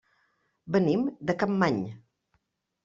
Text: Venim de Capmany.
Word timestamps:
Venim 0.77 1.05
de 1.31 1.37
Capmany. 1.45 1.81